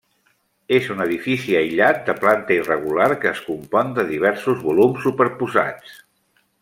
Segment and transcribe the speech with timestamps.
[0.77, 5.95] És un edifici aïllat de planta irregular que es compon de diversos volums superposats.